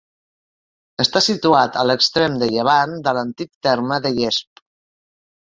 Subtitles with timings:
[1.03, 4.65] Està situat a l'extrem de llevant de l'antic terme de Llesp.